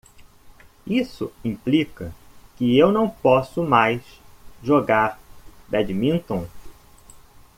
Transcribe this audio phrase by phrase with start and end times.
[0.87, 2.11] Isso implica
[2.57, 4.01] que eu não posso mais
[4.63, 5.19] jogar
[5.67, 6.47] badminton?